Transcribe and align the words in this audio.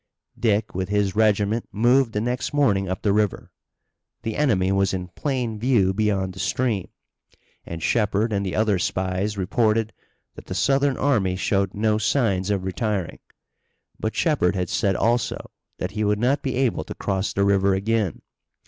Dick, 0.39 0.73
with 0.73 0.89
his 0.89 1.15
regiment, 1.15 1.69
moved 1.71 2.13
the 2.13 2.21
next 2.21 2.55
morning 2.55 2.89
up 2.89 3.03
the 3.03 3.13
river. 3.13 3.51
The 4.23 4.35
enemy 4.35 4.71
was 4.71 4.95
in 4.95 5.09
plain 5.09 5.59
view 5.59 5.93
beyond 5.93 6.33
the 6.33 6.39
stream, 6.39 6.89
and 7.67 7.83
Shepard 7.83 8.33
and 8.33 8.43
the 8.43 8.55
other 8.55 8.79
spies 8.79 9.37
reported 9.37 9.93
that 10.33 10.47
the 10.47 10.55
Southern 10.55 10.97
army 10.97 11.35
showed 11.35 11.75
no 11.75 11.99
signs 11.99 12.49
of 12.49 12.63
retiring. 12.63 13.19
But 13.99 14.15
Shepard 14.15 14.55
had 14.55 14.69
said 14.69 14.95
also 14.95 15.51
that 15.77 15.91
he 15.91 16.03
would 16.03 16.17
not 16.17 16.41
be 16.41 16.55
able 16.55 16.83
to 16.85 16.95
cross 16.95 17.31
the 17.31 17.45
river 17.45 17.75
again. 17.75 18.23